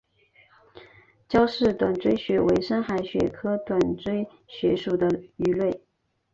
[1.29, 5.79] 焦氏短稚鳕为深海鳕科短稚鳕属的鱼类。